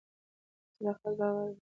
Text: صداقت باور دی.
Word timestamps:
صداقت 0.79 1.01
باور 1.19 1.33
دی. 1.49 1.49